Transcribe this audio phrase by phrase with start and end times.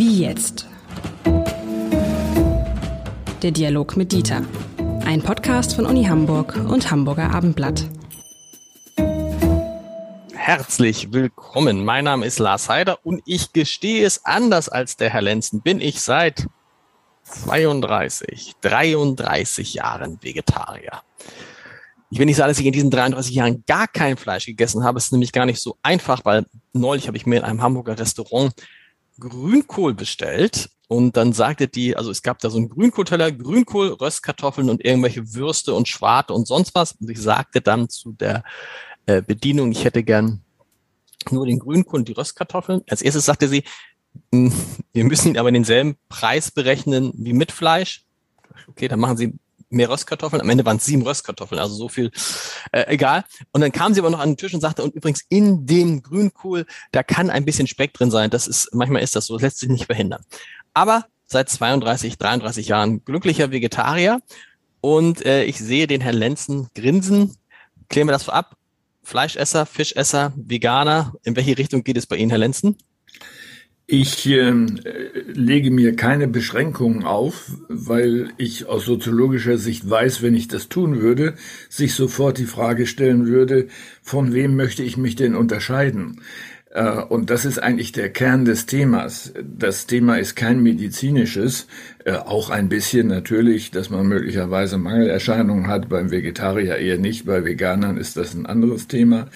[0.00, 0.66] Wie jetzt?
[3.42, 4.42] Der Dialog mit Dieter.
[5.04, 7.84] Ein Podcast von Uni Hamburg und Hamburger Abendblatt.
[10.32, 11.84] Herzlich willkommen.
[11.84, 15.60] Mein Name ist Lars Heider und ich gestehe es anders als der Herr Lenzen.
[15.60, 16.46] Bin ich seit
[17.24, 21.02] 32, 33 Jahren Vegetarier.
[22.08, 24.96] Ich will nicht sagen, dass ich in diesen 33 Jahren gar kein Fleisch gegessen habe.
[24.96, 27.98] Es ist nämlich gar nicht so einfach, weil neulich habe ich mir in einem Hamburger
[27.98, 28.54] Restaurant
[29.20, 34.68] Grünkohl bestellt und dann sagte die, also es gab da so einen Grünkohlteller, Grünkohl, Röstkartoffeln
[34.68, 36.92] und irgendwelche Würste und Schwarte und sonst was.
[36.92, 38.42] Und ich sagte dann zu der
[39.06, 40.42] äh, Bedienung, ich hätte gern
[41.30, 42.82] nur den Grünkohl und die Röstkartoffeln.
[42.88, 43.62] Als erstes sagte sie,
[44.32, 44.52] hm,
[44.92, 48.04] wir müssen aber denselben Preis berechnen wie mit Fleisch.
[48.66, 49.34] Okay, dann machen Sie
[49.70, 50.42] mehr Röstkartoffeln.
[50.42, 52.10] Am Ende waren es sieben Röstkartoffeln, also so viel,
[52.72, 53.24] äh, egal.
[53.52, 56.02] Und dann kam sie aber noch an den Tisch und sagte, und übrigens in dem
[56.02, 58.30] Grünkohl, da kann ein bisschen Speck drin sein.
[58.30, 60.22] Das ist, manchmal ist das so, das lässt sich nicht verhindern.
[60.74, 64.20] Aber seit 32, 33 Jahren glücklicher Vegetarier.
[64.80, 67.36] Und äh, ich sehe den Herrn Lenzen grinsen.
[67.88, 68.56] Klären wir das vorab.
[69.02, 71.14] Fleischesser, Fischesser, Veganer.
[71.22, 72.76] In welche Richtung geht es bei Ihnen, Herr Lenzen?
[73.92, 74.52] Ich äh,
[75.34, 81.00] lege mir keine Beschränkungen auf, weil ich aus soziologischer Sicht weiß, wenn ich das tun
[81.00, 81.34] würde,
[81.68, 83.66] sich sofort die Frage stellen würde,
[84.00, 86.20] von wem möchte ich mich denn unterscheiden?
[86.70, 89.32] Äh, und das ist eigentlich der Kern des Themas.
[89.42, 91.66] Das Thema ist kein medizinisches,
[92.04, 97.44] äh, auch ein bisschen natürlich, dass man möglicherweise Mangelerscheinungen hat, beim Vegetarier eher nicht, bei
[97.44, 99.30] Veganern ist das ein anderes Thema,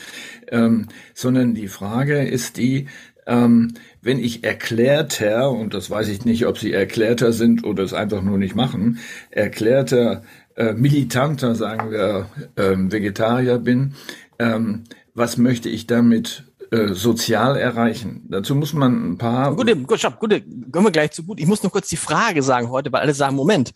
[0.46, 2.86] ähm, sondern die Frage ist die,
[3.26, 7.92] ähm, wenn ich erklärter, und das weiß ich nicht, ob Sie erklärter sind oder es
[7.92, 8.98] einfach nur nicht machen,
[9.30, 10.22] erklärter,
[10.56, 13.94] äh, militanter, sagen wir, ähm, Vegetarier bin,
[14.38, 18.26] ähm, was möchte ich damit äh, sozial erreichen?
[18.28, 19.56] Dazu muss man ein paar...
[19.56, 21.40] Gute, gut, stopp, gute, kommen wir gleich zu gut.
[21.40, 23.72] Ich muss nur kurz die Frage sagen heute, weil alle sagen, Moment,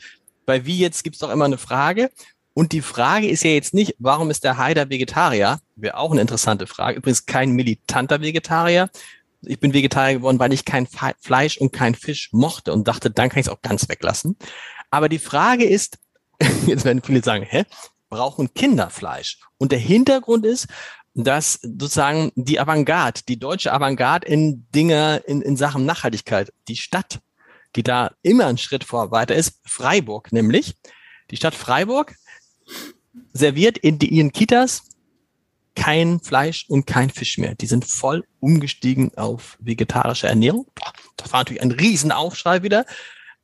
[0.46, 2.10] bei wie jetzt gibt's doch immer eine Frage.
[2.54, 5.60] Und die Frage ist ja jetzt nicht, warum ist der Haider Vegetarier?
[5.76, 6.98] Wäre auch eine interessante Frage.
[6.98, 8.90] Übrigens kein militanter Vegetarier,
[9.42, 13.28] ich bin Vegetarier geworden, weil ich kein Fleisch und kein Fisch mochte und dachte, dann
[13.28, 14.36] kann ich es auch ganz weglassen.
[14.90, 15.98] Aber die Frage ist,
[16.66, 17.64] jetzt werden viele sagen, hä,
[18.08, 19.38] brauchen Kinder Fleisch?
[19.58, 20.66] Und der Hintergrund ist,
[21.14, 27.20] dass sozusagen die Avantgarde, die deutsche Avantgarde in Dinge, in, in Sachen Nachhaltigkeit, die Stadt,
[27.76, 30.76] die da immer einen Schritt vor weiter ist, Freiburg nämlich,
[31.30, 32.14] die Stadt Freiburg
[33.32, 34.84] serviert in die, ihren Kitas
[35.78, 37.54] kein Fleisch und kein Fisch mehr.
[37.54, 40.66] Die sind voll umgestiegen auf vegetarische Ernährung.
[41.16, 42.84] Das war natürlich ein Riesenaufschrei wieder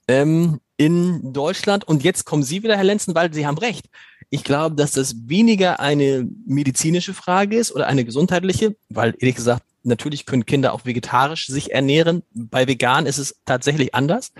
[0.08, 1.84] ähm, in Deutschland.
[1.84, 3.86] Und jetzt kommen Sie wieder, Herr Lenzen, weil Sie haben recht.
[4.30, 9.62] Ich glaube, dass das weniger eine medizinische Frage ist oder eine gesundheitliche, weil ehrlich gesagt,
[9.84, 12.24] natürlich können Kinder auch vegetarisch sich ernähren.
[12.34, 14.32] Bei vegan ist es tatsächlich anders.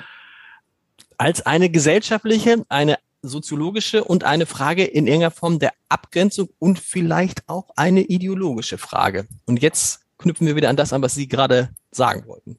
[1.16, 2.98] Als eine gesellschaftliche, eine
[3.28, 9.26] soziologische und eine Frage in irgendeiner Form der Abgrenzung und vielleicht auch eine ideologische Frage.
[9.46, 12.58] Und jetzt knüpfen wir wieder an das an, was Sie gerade sagen wollten.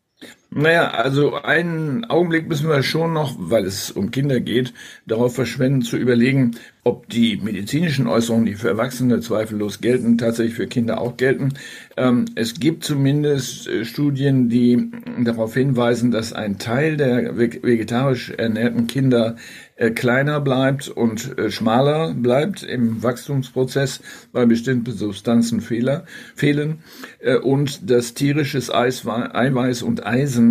[0.58, 4.74] Naja, also einen Augenblick müssen wir schon noch, weil es um Kinder geht,
[5.06, 6.56] darauf verschwenden zu überlegen,
[6.86, 11.56] ob die medizinischen Äußerungen, die für Erwachsene zweifellos gelten, tatsächlich für Kinder auch gelten.
[11.98, 18.86] Ähm, es gibt zumindest äh, Studien, die darauf hinweisen, dass ein Teil der vegetarisch ernährten
[18.86, 19.36] Kinder
[19.78, 24.02] äh, kleiner bleibt und äh, schmaler bleibt im Wachstumsprozess,
[24.32, 26.84] weil bestimmte Substanzen fehlen
[27.42, 30.45] und dass tierisches Eiweiß und Eisen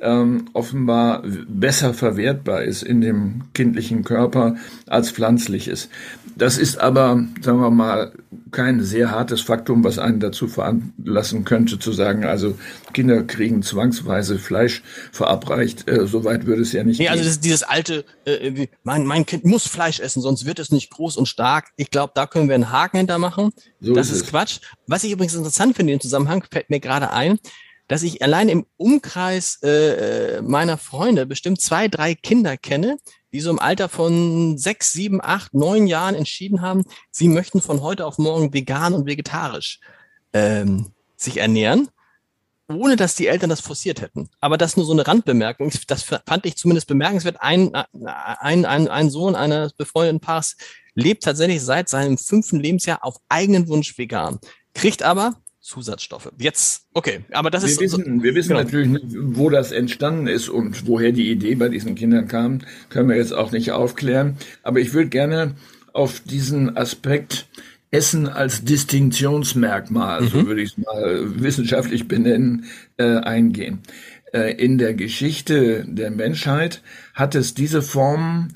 [0.00, 5.88] ähm, offenbar besser verwertbar ist in dem kindlichen Körper als pflanzliches.
[6.36, 8.12] Das ist aber, sagen wir mal,
[8.52, 12.58] kein sehr hartes Faktum, was einen dazu veranlassen könnte, zu sagen, also
[12.92, 15.88] Kinder kriegen zwangsweise Fleisch verabreicht.
[15.88, 17.28] Äh, Soweit würde es ja nicht nee, also gehen.
[17.28, 20.90] Also das dieses alte, äh, mein, mein Kind muss Fleisch essen, sonst wird es nicht
[20.90, 21.70] groß und stark.
[21.76, 23.52] Ich glaube, da können wir einen Haken hintermachen.
[23.80, 24.60] So das ist, ist Quatsch.
[24.86, 27.38] Was ich übrigens interessant finde im Zusammenhang, fällt mir gerade ein,
[27.92, 32.96] dass ich allein im Umkreis äh, meiner Freunde bestimmt zwei, drei Kinder kenne,
[33.34, 37.82] die so im Alter von sechs, sieben, acht, neun Jahren entschieden haben, sie möchten von
[37.82, 39.78] heute auf morgen vegan und vegetarisch
[40.32, 41.90] ähm, sich ernähren,
[42.66, 44.30] ohne dass die Eltern das forciert hätten.
[44.40, 45.70] Aber das nur so eine Randbemerkung.
[45.86, 47.42] Das fand ich zumindest bemerkenswert.
[47.42, 50.56] Ein, ein, ein, ein Sohn eines befreundeten Paars
[50.94, 54.38] lebt tatsächlich seit seinem fünften Lebensjahr auf eigenen Wunsch vegan,
[54.72, 56.32] kriegt aber Zusatzstoffe.
[56.38, 57.80] Jetzt, okay, aber das wir ist.
[57.80, 58.64] Wissen, wir wissen genau.
[58.64, 63.08] natürlich nicht, wo das entstanden ist und woher die Idee bei diesen Kindern kam, können
[63.08, 64.36] wir jetzt auch nicht aufklären.
[64.64, 65.54] Aber ich würde gerne
[65.92, 67.46] auf diesen Aspekt
[67.92, 70.28] Essen als Distinktionsmerkmal, mhm.
[70.28, 72.64] so würde ich es mal wissenschaftlich benennen,
[72.96, 73.80] äh, eingehen.
[74.32, 76.82] Äh, in der Geschichte der Menschheit
[77.14, 78.48] hat es diese Form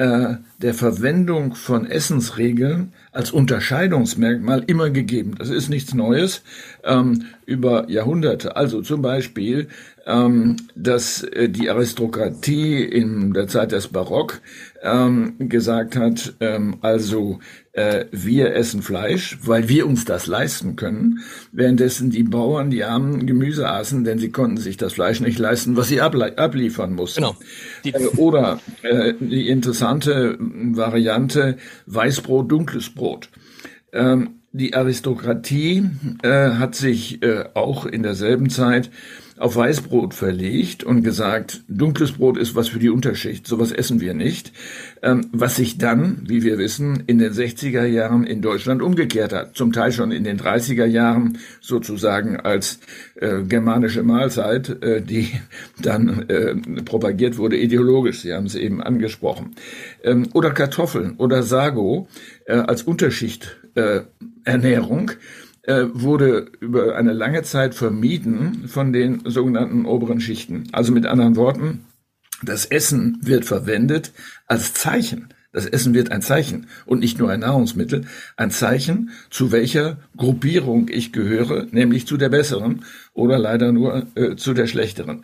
[0.00, 5.34] äh, der Verwendung von Essensregeln als Unterscheidungsmerkmal immer gegeben.
[5.36, 6.42] Das ist nichts Neues
[6.84, 8.56] ähm, über Jahrhunderte.
[8.56, 9.68] Also zum Beispiel,
[10.06, 14.40] ähm, dass äh, die Aristokratie in der Zeit des Barock
[14.82, 17.40] ähm, gesagt hat, ähm, also
[17.72, 21.20] äh, wir essen Fleisch, weil wir uns das leisten können,
[21.52, 25.76] währenddessen die Bauern die armen Gemüse aßen, denn sie konnten sich das Fleisch nicht leisten,
[25.76, 27.22] was sie abliefern mussten.
[27.22, 27.36] Genau.
[27.84, 33.28] Äh, oder äh, die interessante Variante Weißbrot, dunkles Brot.
[33.92, 35.88] Ähm, die Aristokratie
[36.22, 38.90] äh, hat sich äh, auch in derselben Zeit
[39.40, 44.12] auf Weißbrot verlegt und gesagt, dunkles Brot ist was für die Unterschicht, sowas essen wir
[44.12, 44.52] nicht.
[45.02, 49.56] Ähm, was sich dann, wie wir wissen, in den 60er Jahren in Deutschland umgekehrt hat.
[49.56, 52.80] Zum Teil schon in den 30er Jahren sozusagen als
[53.14, 55.30] äh, germanische Mahlzeit, äh, die
[55.80, 58.20] dann äh, propagiert wurde ideologisch.
[58.20, 59.54] Sie haben es eben angesprochen.
[60.04, 62.08] Ähm, oder Kartoffeln oder Sago
[62.44, 65.12] äh, als Unterschichternährung.
[65.70, 70.64] Äh, wurde über eine lange Zeit vermieden von den sogenannten oberen Schichten.
[70.72, 71.84] Also mit anderen Worten,
[72.42, 74.10] das Essen wird verwendet
[74.48, 75.28] als Zeichen.
[75.52, 78.06] Das Essen wird ein Zeichen und nicht nur ein Nahrungsmittel,
[78.36, 82.84] ein Zeichen, zu welcher Gruppierung ich gehöre, nämlich zu der besseren
[83.14, 85.22] oder leider nur äh, zu der schlechteren.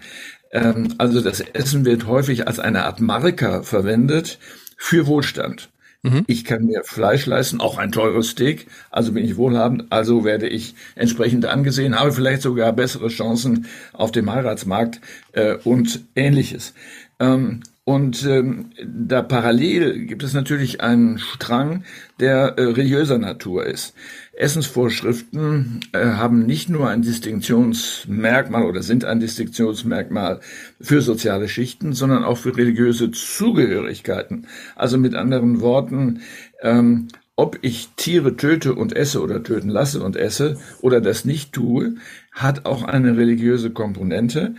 [0.53, 4.39] Ähm, also das Essen wird häufig als eine Art Marker verwendet
[4.77, 5.71] für Wohlstand.
[6.07, 6.25] Mhm.
[6.29, 10.47] Ich kann mir Fleisch leisten, auch ein teures Steak, also bin ich wohlhabend, also werde
[10.47, 15.01] ich entsprechend angesehen, habe vielleicht sogar bessere Chancen auf dem Heiratsmarkt
[15.33, 16.75] äh, und ähnliches.
[17.19, 21.85] Ähm, und ähm, da parallel gibt es natürlich einen Strang,
[22.19, 23.95] der äh, religiöser Natur ist.
[24.37, 30.41] Essensvorschriften äh, haben nicht nur ein Distinktionsmerkmal oder sind ein Distinktionsmerkmal
[30.81, 34.47] für soziale Schichten, sondern auch für religiöse Zugehörigkeiten.
[34.75, 36.21] Also mit anderen Worten,
[36.61, 41.53] ähm, ob ich Tiere töte und esse oder töten lasse und esse oder das nicht
[41.53, 41.97] tue,
[42.33, 44.55] hat auch eine religiöse Komponente.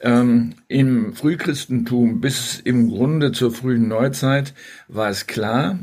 [0.00, 4.54] Ähm, Im Frühchristentum bis im Grunde zur frühen Neuzeit
[4.88, 5.78] war es klar,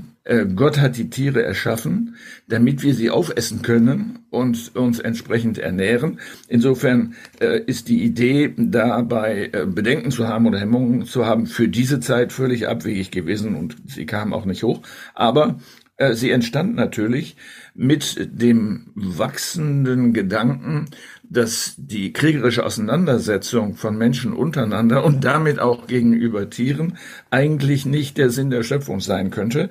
[0.55, 2.15] Gott hat die Tiere erschaffen,
[2.47, 6.19] damit wir sie aufessen können und uns entsprechend ernähren.
[6.49, 11.67] Insofern äh, ist die Idee, dabei äh, Bedenken zu haben oder Hemmungen zu haben, für
[11.67, 14.81] diese Zeit völlig abwegig gewesen und sie kam auch nicht hoch.
[15.13, 15.59] Aber
[15.97, 17.35] äh, sie entstand natürlich
[17.73, 20.87] mit dem wachsenden Gedanken,
[21.29, 26.97] dass die kriegerische Auseinandersetzung von Menschen untereinander und damit auch gegenüber Tieren
[27.29, 29.69] eigentlich nicht der Sinn der Schöpfung sein könnte, äh,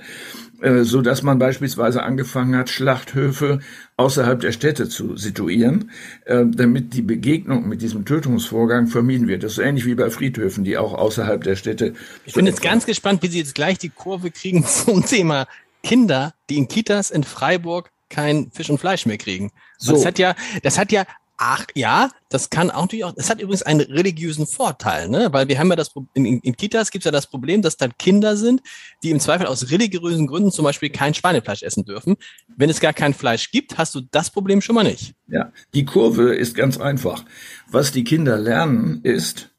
[0.82, 3.61] so dass man beispielsweise angefangen hat, Schlachthöfe
[3.97, 5.91] außerhalb der Städte zu situieren,
[6.25, 9.43] äh, damit die Begegnung mit diesem Tötungsvorgang vermieden wird.
[9.43, 11.94] Das ist ähnlich wie bei Friedhöfen, die auch außerhalb der Städte.
[12.25, 15.47] Ich bin jetzt ganz gespannt, wie Sie jetzt gleich die Kurve kriegen zum Thema
[15.82, 19.50] Kinder, die in Kitas in Freiburg kein Fisch und Fleisch mehr kriegen.
[19.79, 19.93] So.
[19.93, 21.05] Das hat ja, das hat ja
[21.38, 23.12] Ach ja, das kann auch natürlich auch.
[23.16, 25.28] Es hat übrigens einen religiösen Vorteil, ne?
[25.32, 27.76] Weil wir haben ja das in, in, in Kitas gibt es ja das Problem, dass
[27.76, 28.62] dann Kinder sind,
[29.02, 32.16] die im Zweifel aus religiösen Gründen zum Beispiel kein Schweinefleisch essen dürfen.
[32.56, 35.14] Wenn es gar kein Fleisch gibt, hast du das Problem schon mal nicht.
[35.28, 37.24] Ja, die Kurve ist ganz einfach.
[37.70, 39.50] Was die Kinder lernen, ist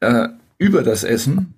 [0.00, 0.28] äh,
[0.58, 1.54] über das Essen,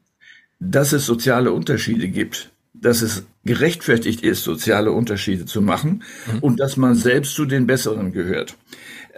[0.61, 6.39] dass es soziale Unterschiede gibt dass es gerechtfertigt ist, soziale Unterschiede zu machen mhm.
[6.41, 8.57] und dass man selbst zu den Besseren gehört.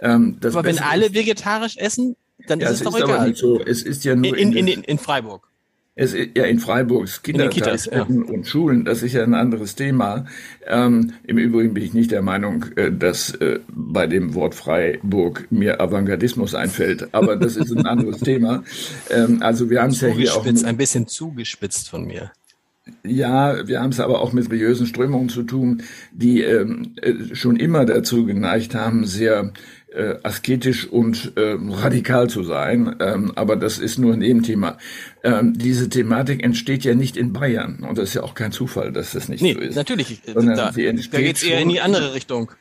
[0.01, 2.15] Ähm, aber wenn alle vegetarisch essen,
[2.47, 3.17] dann ja, ist es, doch ist egal.
[3.17, 3.59] Aber nicht so.
[3.59, 5.49] Es ist ja nur in, in, in, in Freiburg.
[5.95, 8.33] Es, ja, in Freiburg, Kindertagesstätten ja.
[8.33, 10.25] und Schulen, das ist ja ein anderes Thema.
[10.65, 15.47] Ähm, Im Übrigen bin ich nicht der Meinung, äh, dass äh, bei dem Wort Freiburg
[15.49, 18.63] mir Avantgardismus einfällt, aber das ist ein anderes Thema.
[19.09, 20.45] Ähm, also wir haben es ja hier auch...
[20.45, 22.31] Ein bisschen zugespitzt von mir.
[23.03, 27.57] Ja, wir haben es aber auch mit religiösen Strömungen zu tun, die ähm, äh, schon
[27.57, 29.51] immer dazu geneigt haben, sehr
[29.93, 32.95] äh, asketisch und äh, radikal zu sein.
[32.99, 34.77] Ähm, aber das ist nur ein Nebenthema.
[35.23, 37.85] Ähm, diese Thematik entsteht ja nicht in Bayern.
[37.87, 39.75] Und das ist ja auch kein Zufall, dass das nicht nee, so ist.
[39.75, 40.21] Natürlich.
[40.25, 42.51] Sondern da, da geht es eher in die andere Richtung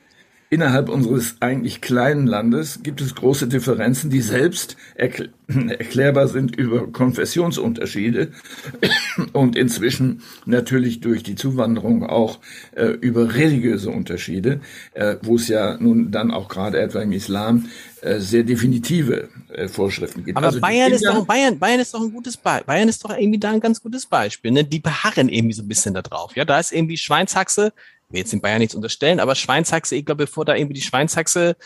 [0.51, 6.93] innerhalb unseres eigentlich kleinen Landes gibt es große Differenzen, die selbst erkl erklärbar sind über
[6.93, 8.33] Konfessionsunterschiede
[9.33, 12.39] und inzwischen natürlich durch die Zuwanderung auch
[12.77, 14.61] äh, über religiöse Unterschiede,
[14.93, 17.71] äh, wo es ja nun dann auch gerade etwa im Islam
[18.03, 20.37] äh, sehr definitive äh, Vorschriften gibt.
[20.37, 22.67] Aber also Bayern ist doch Bayern, Bayern ist doch ein gutes Beispiel.
[22.67, 24.51] Bayern ist doch irgendwie da ein ganz gutes Beispiel.
[24.51, 24.65] Ne?
[24.65, 26.37] Die beharren irgendwie so ein bisschen da drauf.
[26.37, 27.73] Ja, da ist irgendwie Schweinshaxe
[28.11, 31.57] will jetzt in Bayern nichts unterstellen, aber Schweinshaxe, ich glaube, bevor da irgendwie die Schweinshaxe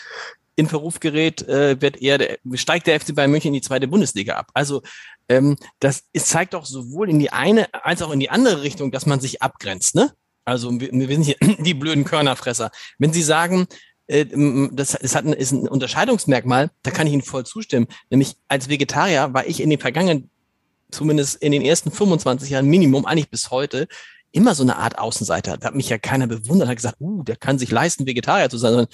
[0.57, 3.89] in Verruf gerät, äh, wird eher der, steigt der FC Bayern München in die zweite
[3.89, 4.51] Bundesliga ab.
[4.55, 4.83] Also
[5.29, 8.91] ähm, das ist, zeigt doch sowohl in die eine als auch in die andere Richtung,
[8.91, 9.95] dass man sich abgrenzt.
[9.95, 10.13] Ne?
[10.45, 12.71] Also wir, wir sind hier die blöden Körnerfresser.
[12.99, 13.67] Wenn Sie sagen,
[14.09, 14.27] äh,
[14.73, 17.87] das, das hat ein, ist ein Unterscheidungsmerkmal, da kann ich Ihnen voll zustimmen.
[18.11, 20.29] Nämlich als Vegetarier war ich in den vergangenen,
[20.91, 23.89] zumindest in den ersten 25 Jahren Minimum, eigentlich bis heute,
[24.33, 25.59] immer so eine Art Außenseiter.
[25.59, 28.59] Da hat mich ja keiner bewundert, hat gesagt, uh, der kann sich leisten, Vegetarier zu
[28.59, 28.87] sein.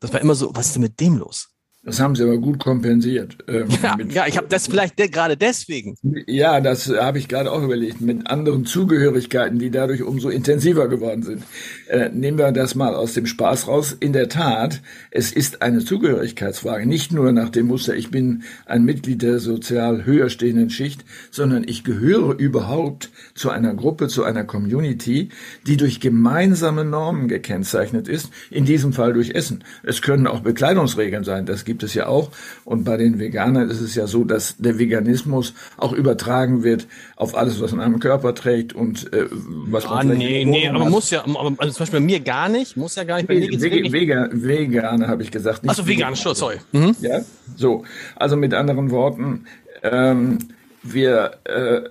[0.00, 1.50] Das war immer so, was ist denn mit dem los?
[1.82, 3.38] Das haben sie aber gut kompensiert.
[3.48, 5.96] Ähm, ja, ja, ich habe das vielleicht de gerade deswegen.
[6.26, 11.22] Ja, das habe ich gerade auch überlegt, mit anderen Zugehörigkeiten, die dadurch umso intensiver geworden
[11.22, 11.42] sind.
[11.88, 13.96] Äh, nehmen wir das mal aus dem Spaß raus.
[13.98, 18.84] In der Tat, es ist eine Zugehörigkeitsfrage, nicht nur nach dem Muster, ich bin ein
[18.84, 24.44] Mitglied der sozial höher stehenden Schicht, sondern ich gehöre überhaupt zu einer Gruppe, zu einer
[24.44, 25.30] Community,
[25.66, 29.64] die durch gemeinsame Normen gekennzeichnet ist, in diesem Fall durch Essen.
[29.82, 32.32] Es können auch Bekleidungsregeln sein, das gibt es ja auch.
[32.64, 37.36] Und bei den Veganern ist es ja so, dass der Veganismus auch übertragen wird auf
[37.36, 40.90] alles, was man am Körper trägt und äh, was man ah, nee, nee, aber hat.
[40.90, 43.28] muss ja, aber, also zum Beispiel bei mir gar nicht, muss ja gar nicht.
[43.28, 45.60] Bei mir Wege, Wege, Vegane habe ich gesagt.
[45.68, 46.56] Also vegan, vegan sorry.
[46.72, 46.96] Mhm.
[47.00, 47.20] Ja,
[47.56, 47.84] so.
[48.16, 49.44] Also mit anderen Worten,
[49.84, 50.38] ähm,
[50.82, 51.82] wir äh,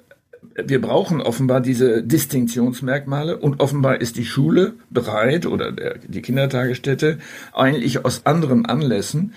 [0.55, 7.19] wir brauchen offenbar diese Distinktionsmerkmale und offenbar ist die Schule bereit oder der, die Kindertagesstätte
[7.53, 9.33] eigentlich aus anderen Anlässen,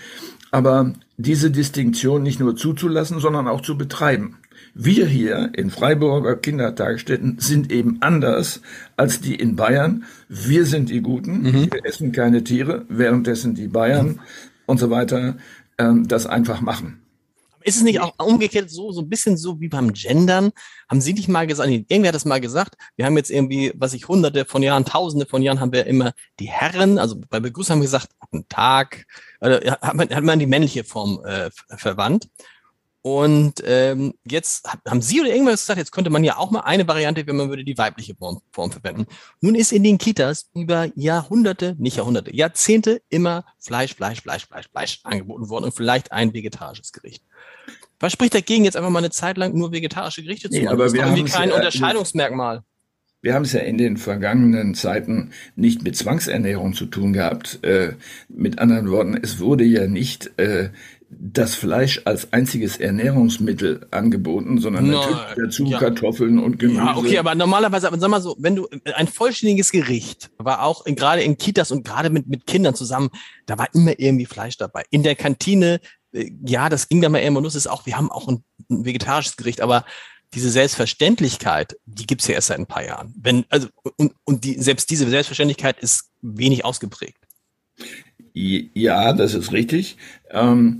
[0.50, 4.36] aber diese Distinktion nicht nur zuzulassen, sondern auch zu betreiben.
[4.74, 8.62] Wir hier in Freiburger Kindertagesstätten sind eben anders
[8.96, 10.04] als die in Bayern.
[10.28, 11.72] Wir sind die Guten, mhm.
[11.72, 14.20] wir essen keine Tiere, währenddessen die Bayern
[14.64, 15.36] und so weiter
[15.76, 17.01] ähm, das einfach machen.
[17.64, 20.52] Ist es nicht auch umgekehrt so, so ein bisschen so wie beim Gendern?
[20.88, 23.92] Haben Sie nicht mal gesagt, irgendwer hat das mal gesagt, wir haben jetzt irgendwie, was
[23.92, 27.74] ich hunderte von Jahren, tausende von Jahren haben wir immer die Herren, also bei Begrüßung
[27.74, 29.06] haben wir gesagt, guten Tag,
[29.40, 32.28] äh, hat, man, hat man die männliche Form äh, verwandt.
[33.02, 36.86] Und ähm, jetzt haben Sie oder irgendwas gesagt, jetzt könnte man ja auch mal eine
[36.86, 39.06] Variante, wenn man würde die weibliche Form, Form verwenden.
[39.40, 44.68] Nun ist in den Kitas über Jahrhunderte, nicht Jahrhunderte, Jahrzehnte immer Fleisch, Fleisch, Fleisch, Fleisch,
[44.70, 47.24] Fleisch angeboten worden und vielleicht ein vegetarisches Gericht.
[47.98, 50.64] Was spricht dagegen, jetzt einfach mal eine Zeit lang nur vegetarische Gerichte zu machen?
[50.64, 52.62] Nee, aber das ist wir irgendwie kein ja, Unterscheidungsmerkmal.
[53.20, 57.60] Wir haben es ja in den vergangenen Zeiten nicht mit Zwangsernährung zu tun gehabt.
[57.62, 57.94] Äh,
[58.28, 60.70] mit anderen Worten, es wurde ja nicht äh,
[61.18, 65.78] das Fleisch als einziges Ernährungsmittel angeboten, sondern no, natürlich dazu ja.
[65.78, 66.80] Kartoffeln und Gemüse.
[66.80, 70.86] Ja, okay, aber normalerweise, aber sag mal so, wenn du ein vollständiges Gericht war auch
[70.86, 73.10] in, gerade in Kitas und gerade mit, mit Kindern zusammen,
[73.46, 74.84] da war immer irgendwie Fleisch dabei.
[74.90, 75.80] In der Kantine,
[76.12, 78.84] äh, ja, das ging da mal immer los, ist auch, wir haben auch ein, ein
[78.84, 79.84] vegetarisches Gericht, aber
[80.34, 83.14] diese Selbstverständlichkeit, die gibt's ja erst seit ein paar Jahren.
[83.20, 87.18] Wenn, also, und, und die, selbst diese Selbstverständlichkeit ist wenig ausgeprägt.
[88.34, 89.98] Ja, das ist richtig.
[90.30, 90.78] Ähm,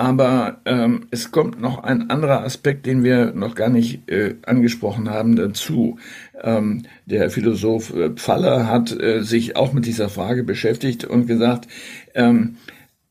[0.00, 5.10] aber ähm, es kommt noch ein anderer Aspekt, den wir noch gar nicht äh, angesprochen
[5.10, 5.98] haben, dazu.
[6.42, 11.68] Ähm, der Philosoph äh, Pfaller hat äh, sich auch mit dieser Frage beschäftigt und gesagt,
[12.14, 12.56] ähm,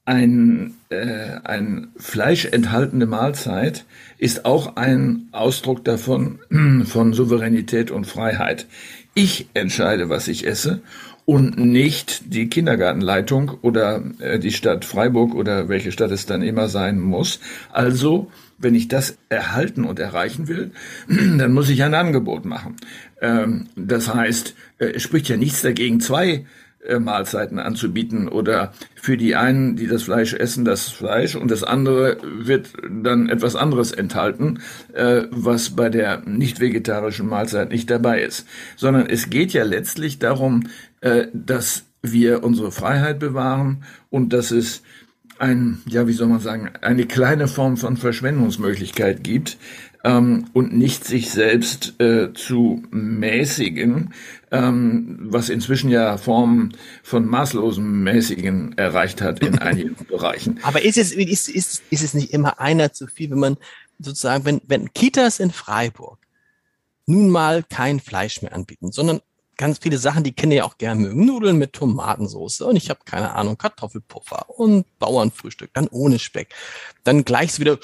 [0.06, 2.50] ein, äh, ein Fleisch
[3.06, 3.86] Mahlzeit
[4.18, 6.40] ist auch ein Ausdruck davon,
[6.86, 8.66] von Souveränität und Freiheit.
[9.14, 10.82] Ich entscheide, was ich esse
[11.30, 16.70] und nicht die Kindergartenleitung oder äh, die Stadt Freiburg oder welche Stadt es dann immer
[16.70, 17.40] sein muss.
[17.72, 20.72] Also, wenn ich das erhalten und erreichen will,
[21.08, 22.78] dann muss ich ein Angebot machen.
[23.22, 26.48] Ähm, das heißt, äh, es spricht ja nichts dagegen, zwei
[26.84, 31.64] äh, Mahlzeiten anzubieten oder für die einen, die das Fleisch essen, das Fleisch und das
[31.64, 34.60] andere wird dann etwas anderes enthalten,
[35.32, 38.46] was bei der nicht vegetarischen Mahlzeit nicht dabei ist.
[38.76, 40.64] Sondern es geht ja letztlich darum,
[41.02, 44.82] äh, dass wir unsere Freiheit bewahren und dass es
[45.38, 49.58] ein, ja, wie soll man sagen, eine kleine Form von Verschwendungsmöglichkeit gibt,
[50.04, 54.14] ähm, und nicht sich selbst äh, zu mäßigen,
[54.52, 60.60] ähm, was inzwischen ja Formen von maßlosem Mäßigen erreicht hat in einigen Bereichen.
[60.64, 63.58] Aber ist es, ist, ist, ist es nicht immer einer zu viel, wenn man
[64.00, 66.20] sozusagen, wenn, wenn Kitas in Freiburg
[67.06, 69.20] nun mal kein Fleisch mehr anbieten, sondern
[69.60, 71.26] ganz viele Sachen, die Kinder ja auch gerne mögen.
[71.26, 76.56] Nudeln mit Tomatensauce und ich habe keine Ahnung, Kartoffelpuffer und Bauernfrühstück, dann ohne Speck.
[77.04, 77.78] Dann gleich wieder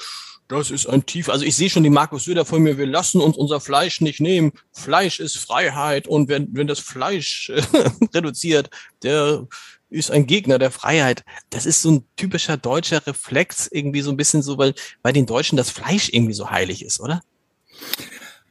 [0.48, 1.28] das ist ein tief.
[1.28, 2.78] Also ich sehe schon die Markus Söder von mir.
[2.78, 4.52] Wir lassen uns unser Fleisch nicht nehmen.
[4.70, 6.06] Fleisch ist Freiheit.
[6.06, 7.62] Und wenn, wenn das Fleisch äh,
[8.14, 8.70] reduziert,
[9.02, 9.48] der
[9.90, 11.24] ist ein Gegner der Freiheit.
[11.50, 15.26] Das ist so ein typischer deutscher Reflex, irgendwie so ein bisschen so, weil bei den
[15.26, 17.22] Deutschen das Fleisch irgendwie so heilig ist, oder?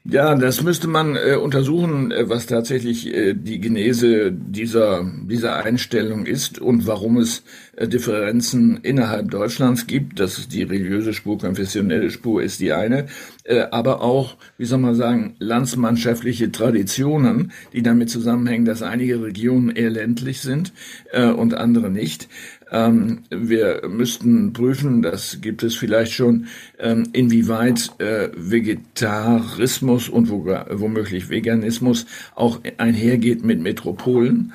[0.08, 6.28] Ja, das müsste man äh, untersuchen, äh, was tatsächlich äh, die Genese dieser, dieser Einstellung
[6.28, 7.44] ist und warum es
[7.76, 10.20] äh, Differenzen innerhalb Deutschlands gibt.
[10.20, 13.08] Das ist die religiöse Spur, konfessionelle Spur ist die eine,
[13.46, 19.72] äh, aber auch, wie soll man sagen, landsmannschaftliche Traditionen, die damit zusammenhängen, dass einige Regionen
[19.72, 20.72] eher ländlich sind
[21.14, 22.30] äh, und andere nicht.
[22.72, 26.48] Ähm, wir müssten prüfen, das gibt es vielleicht schon,
[26.80, 34.54] ähm, inwieweit äh, Vegetarismus und womöglich Veganismus auch einhergeht mit Metropolen.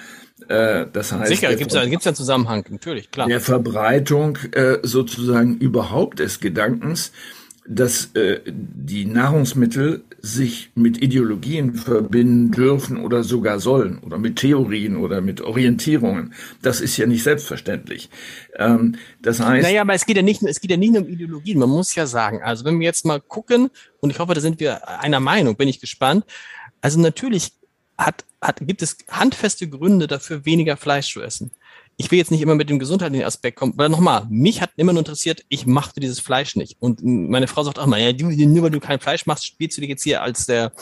[0.48, 3.28] Äh, das heißt, Sicher, gibt es gibt's einen Zusammenhang, natürlich, klar.
[3.28, 7.12] Der Verbreitung äh, sozusagen überhaupt des Gedankens,
[7.72, 14.96] dass äh, die Nahrungsmittel sich mit Ideologien verbinden dürfen oder sogar sollen oder mit Theorien
[14.96, 16.34] oder mit Orientierungen.
[16.62, 18.10] Das ist ja nicht selbstverständlich.
[18.58, 19.62] Ähm, das heißt.
[19.62, 21.60] Naja, aber es geht ja nicht, es geht ja nicht nur um Ideologien.
[21.60, 24.58] Man muss ja sagen, also wenn wir jetzt mal gucken, und ich hoffe, da sind
[24.58, 26.24] wir einer Meinung, bin ich gespannt.
[26.80, 27.52] Also natürlich
[27.96, 31.52] hat, hat, gibt es handfeste Gründe dafür, weniger Fleisch zu essen
[32.00, 34.94] ich will jetzt nicht immer mit dem gesundheitlichen Aspekt kommen, weil nochmal, mich hat immer
[34.94, 36.78] nur interessiert, ich machte dieses Fleisch nicht.
[36.80, 39.76] Und meine Frau sagt auch mal, ja, du, nur weil du kein Fleisch machst, spielst
[39.76, 40.72] du dich jetzt hier als der,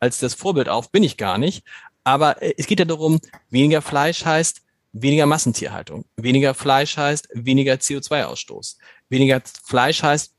[0.00, 1.66] als das Vorbild auf, bin ich gar nicht.
[2.02, 4.62] Aber äh, es geht ja darum, weniger Fleisch heißt
[4.94, 6.06] weniger Massentierhaltung.
[6.16, 8.78] Weniger Fleisch heißt weniger CO2-Ausstoß.
[9.10, 10.33] Weniger Fleisch heißt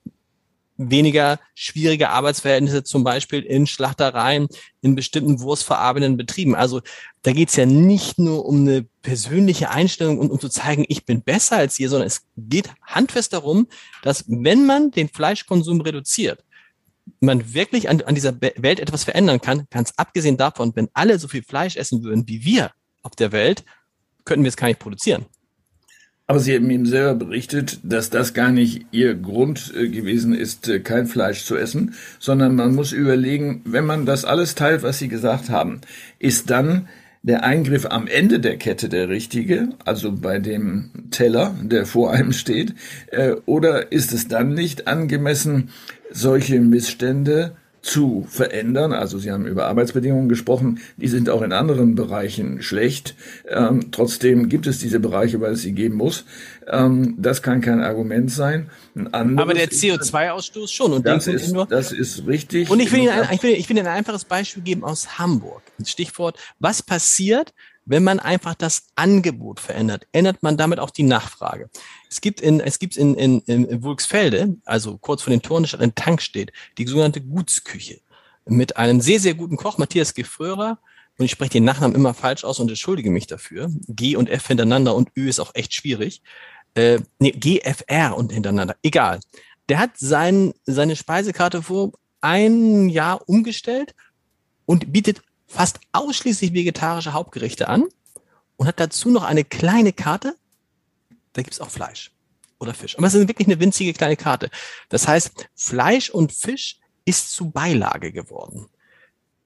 [0.78, 4.48] weniger schwierige Arbeitsverhältnisse, zum Beispiel in Schlachtereien,
[4.82, 6.56] in bestimmten wurstverarbeitenden Betrieben.
[6.56, 6.82] Also
[7.22, 11.22] da geht's ja nicht nur um eine persönliche Einstellung und um zu zeigen, ich bin
[11.22, 13.68] besser als ihr, sondern es geht handfest darum,
[14.04, 16.44] dass wenn man den Fleischkonsum reduziert,
[17.20, 21.28] man wirklich an, an dieser Welt etwas verändern kann, ganz abgesehen davon, wenn alle so
[21.28, 22.72] viel Fleisch essen würden wie wir
[23.04, 23.64] auf der Welt,
[24.26, 25.26] könnten wir es gar nicht produzieren.
[26.28, 30.68] Aber Sie haben ihm selber berichtet, dass das gar nicht Ihr Grund äh, gewesen ist,
[30.68, 34.98] äh, kein Fleisch zu essen, sondern man muss überlegen, wenn man das alles teilt, was
[34.98, 35.82] Sie gesagt haben,
[36.18, 36.88] ist dann
[37.22, 42.34] der Eingriff am Ende der Kette der richtige, also bei dem Teller, der vor einem
[42.34, 42.74] steht,
[43.12, 45.70] äh, oder ist es dann nicht angemessen,
[46.12, 47.56] solche Missstände
[47.86, 48.94] zu verändern.
[48.94, 53.16] Also Sie haben über Arbeitsbedingungen gesprochen, die sind auch in anderen Bereichen schlecht.
[53.48, 56.26] Ähm, trotzdem gibt es diese Bereiche, weil es sie geben muss.
[56.68, 58.72] Ähm, das kann kein Argument sein.
[59.12, 60.94] Aber der CO2-Ausstoß schon.
[60.94, 62.72] Und das, ist, nur, das ist richtig.
[62.72, 65.20] Und ich will, Ihnen ein, ich, will, ich will Ihnen ein einfaches Beispiel geben aus
[65.20, 65.62] Hamburg.
[65.84, 67.54] Stichwort, was passiert,
[67.86, 71.70] wenn man einfach das Angebot verändert, ändert man damit auch die Nachfrage.
[72.10, 75.80] Es gibt in, es gibt in, in, in Wulksfelde, also kurz vor den Toren der
[75.80, 78.02] ein Tank steht, die sogenannte Gutsküche.
[78.48, 80.80] Mit einem sehr, sehr guten Koch, Matthias Gefrörer,
[81.18, 83.70] und ich spreche den Nachnamen immer falsch aus und entschuldige mich dafür.
[83.88, 86.22] G und F hintereinander und Ö ist auch echt schwierig.
[86.74, 88.76] Äh, nee, GFR und hintereinander.
[88.84, 89.22] Egal.
[89.70, 93.96] Der hat sein, seine Speisekarte vor ein Jahr umgestellt
[94.66, 97.86] und bietet fast ausschließlich vegetarische Hauptgerichte an
[98.58, 100.36] und hat dazu noch eine kleine Karte.
[101.34, 102.12] Da gibt's auch Fleisch
[102.60, 102.98] oder Fisch.
[102.98, 104.50] Aber es ist wirklich eine winzige kleine Karte.
[104.90, 108.68] Das heißt, Fleisch und Fisch ist zu Beilage geworden.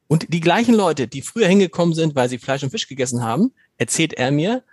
[0.08, 3.54] Und die gleichen Leute, die früher hingekommen sind, weil sie Fleisch und Fisch gegessen haben,
[3.78, 4.64] erzählt er mir,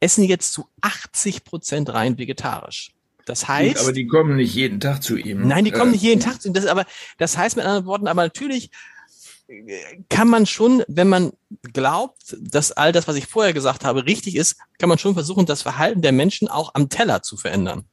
[0.00, 2.92] essen jetzt zu 80 Prozent rein vegetarisch.
[3.26, 3.80] Das heißt.
[3.80, 5.48] aber die kommen nicht jeden Tag zu ihm.
[5.48, 6.54] Nein, die kommen nicht jeden Tag zu ihm.
[6.54, 6.86] Das, aber,
[7.18, 8.70] das heißt mit anderen Worten, aber natürlich
[10.08, 11.32] kann man schon, wenn man
[11.72, 15.46] glaubt, dass all das, was ich vorher gesagt habe, richtig ist, kann man schon versuchen,
[15.46, 17.84] das Verhalten der Menschen auch am Teller zu verändern.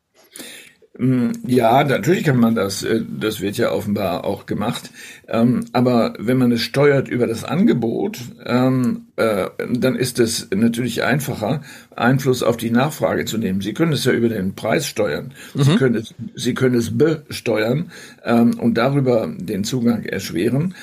[0.96, 2.84] Mm, ja, natürlich kann man das.
[2.84, 4.92] Äh, das wird ja offenbar auch gemacht.
[5.28, 11.04] Ähm, aber wenn man es steuert über das Angebot, ähm, äh, dann ist es natürlich
[11.04, 11.62] einfacher,
[11.96, 13.62] Einfluss auf die Nachfrage zu nehmen.
[13.62, 15.34] Sie können es ja über den Preis steuern.
[15.56, 15.64] Mhm.
[15.64, 17.92] Sie können es, Sie können es besteuern
[18.24, 20.76] ähm, und darüber den Zugang erschweren.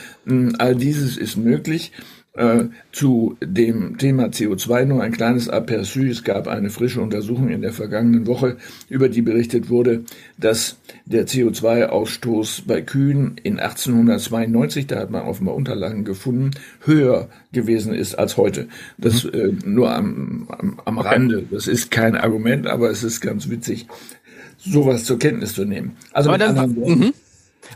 [0.58, 1.92] All dieses ist möglich.
[2.32, 6.08] Äh, zu dem Thema CO2 nur ein kleines Aperçu.
[6.08, 8.56] Es gab eine frische Untersuchung in der vergangenen Woche,
[8.88, 10.04] über die berichtet wurde,
[10.38, 16.52] dass der CO2-Ausstoß bei Kühen in 1892, da hat man offenbar Unterlagen gefunden,
[16.84, 18.68] höher gewesen ist als heute.
[18.96, 19.30] Das mhm.
[19.32, 21.08] äh, nur am, am, am okay.
[21.08, 21.46] Rande.
[21.50, 23.88] Das ist kein Argument, aber es ist ganz witzig,
[24.56, 25.96] sowas zur Kenntnis zu nehmen.
[26.12, 27.12] Also aber mit dann, anderen Worten, mhm.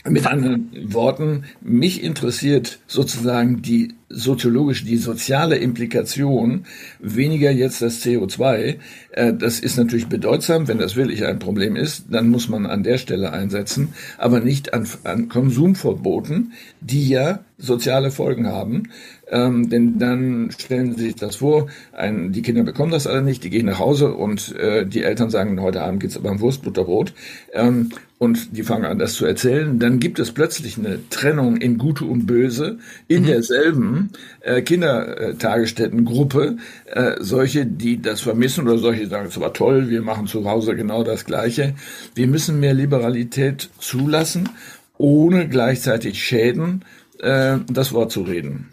[0.06, 6.66] Mit anderen Worten, mich interessiert sozusagen die soziologische, die soziale Implikation,
[7.00, 8.76] weniger jetzt das CO2.
[9.12, 12.82] Äh, das ist natürlich bedeutsam, wenn das wirklich ein Problem ist, dann muss man an
[12.82, 18.90] der Stelle einsetzen, aber nicht an, an Konsumverboten, die ja soziale Folgen haben.
[19.30, 23.42] Ähm, denn dann stellen Sie sich das vor, ein, die Kinder bekommen das alle nicht,
[23.42, 27.14] die gehen nach Hause und äh, die Eltern sagen, heute Abend gibt's aber ein Wurstbutterbrot.
[27.52, 27.90] Ähm,
[28.24, 32.06] und die fangen an, das zu erzählen, dann gibt es plötzlich eine Trennung in Gute
[32.06, 33.26] und Böse in mhm.
[33.26, 34.10] derselben
[34.40, 36.56] äh, Kindertagesstättengruppe.
[36.86, 40.48] Äh, solche, die das vermissen oder solche, die sagen, es war toll, wir machen zu
[40.48, 41.74] Hause genau das Gleiche.
[42.14, 44.48] Wir müssen mehr Liberalität zulassen,
[44.96, 46.84] ohne gleichzeitig Schäden
[47.18, 48.70] äh, das Wort zu reden.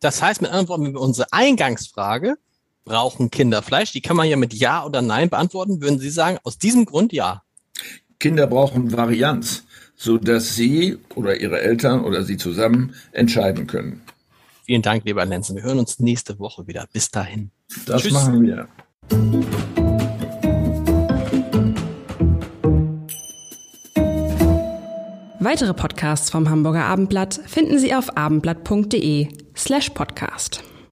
[0.00, 2.36] Das heißt mit anderen Worten, unsere Eingangsfrage,
[2.84, 3.92] brauchen Kinder Fleisch?
[3.92, 5.80] Die kann man ja mit Ja oder Nein beantworten.
[5.80, 7.42] Würden Sie sagen, aus diesem Grund ja?
[8.20, 9.64] Kinder brauchen Varianz,
[9.96, 14.02] so dass sie oder ihre Eltern oder sie zusammen entscheiden können.
[14.64, 15.56] Vielen Dank, lieber Lenzen.
[15.56, 16.86] Wir hören uns nächste Woche wieder.
[16.92, 17.50] Bis dahin.
[17.86, 18.12] Das Tschüss.
[18.12, 18.68] machen wir.
[25.42, 30.62] Weitere Podcasts vom Hamburger Abendblatt finden Sie auf abendblatt.de slash podcast.